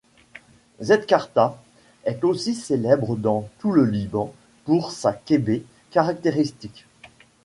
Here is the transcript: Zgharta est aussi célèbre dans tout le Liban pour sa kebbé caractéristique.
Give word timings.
Zgharta 0.81 1.61
est 2.05 2.23
aussi 2.23 2.55
célèbre 2.55 3.15
dans 3.15 3.47
tout 3.59 3.71
le 3.71 3.85
Liban 3.85 4.33
pour 4.65 4.91
sa 4.91 5.13
kebbé 5.13 5.63
caractéristique. 5.91 6.87